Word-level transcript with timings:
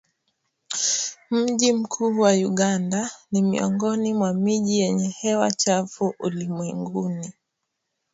Mji 1.31 1.73
mkuu 1.73 2.19
wa 2.19 2.31
Uganda 2.31 3.11
ni 3.31 3.41
miongoni 3.41 4.13
mwa 4.13 4.33
miji 4.33 4.79
yenye 4.79 5.07
hewa 5.07 5.51
chafu 5.51 6.13
ulimwenguni 6.19 7.33